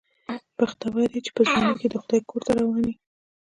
[0.57, 2.95] بختور یې چې په ځوانۍ کې د خدای کور ته روان یې.